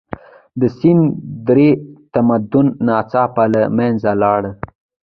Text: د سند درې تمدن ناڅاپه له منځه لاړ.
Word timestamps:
د 0.59 0.61
سند 0.77 1.03
درې 1.47 1.69
تمدن 2.13 2.65
ناڅاپه 2.87 3.43
له 3.53 3.61
منځه 3.77 4.11
لاړ. 4.21 4.41